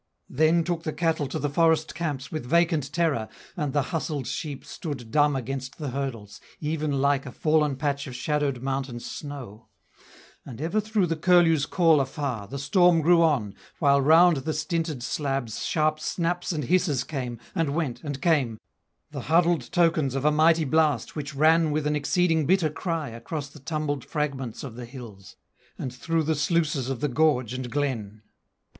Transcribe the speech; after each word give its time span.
Then 0.31 0.63
took 0.63 0.81
the 0.81 0.93
cattle 0.93 1.27
to 1.27 1.37
the 1.37 1.47
forest 1.47 1.93
camps 1.93 2.31
With 2.31 2.47
vacant 2.47 2.91
terror, 2.91 3.29
and 3.55 3.71
the 3.71 3.83
hustled 3.93 4.25
sheep 4.25 4.65
Stood 4.65 5.11
dumb 5.11 5.35
against 5.35 5.77
the 5.77 5.91
hurdles, 5.91 6.41
even 6.59 6.93
like 7.03 7.27
A 7.27 7.31
fallen 7.31 7.75
patch 7.75 8.07
of 8.07 8.15
shadowed 8.15 8.63
mountain 8.63 8.99
snow; 8.99 9.67
And 10.43 10.59
ever 10.59 10.81
through 10.81 11.05
the 11.05 11.15
curlew's 11.15 11.67
call 11.67 12.01
afar, 12.01 12.47
The 12.47 12.57
storm 12.57 13.01
grew 13.01 13.21
on, 13.21 13.53
while 13.77 14.01
round 14.01 14.37
the 14.37 14.55
stinted 14.55 15.03
slabs 15.03 15.63
Sharp 15.63 15.99
snaps 15.99 16.51
and 16.51 16.63
hisses 16.63 17.03
came, 17.03 17.39
and 17.53 17.75
went, 17.75 18.03
and 18.03 18.19
came, 18.19 18.57
The 19.11 19.21
huddled 19.29 19.71
tokens 19.71 20.15
of 20.15 20.25
a 20.25 20.31
mighty 20.31 20.65
blast 20.65 21.15
Which 21.15 21.35
ran 21.35 21.69
with 21.69 21.85
an 21.85 21.95
exceeding 21.95 22.47
bitter 22.47 22.71
cry 22.71 23.09
Across 23.09 23.49
the 23.49 23.59
tumbled 23.59 24.03
fragments 24.03 24.63
of 24.63 24.73
the 24.73 24.85
hills, 24.85 25.35
And 25.77 25.93
through 25.93 26.23
the 26.23 26.33
sluices 26.33 26.89
of 26.89 27.01
the 27.01 27.07
gorge 27.07 27.53
and 27.53 27.69
glen. 27.69 28.23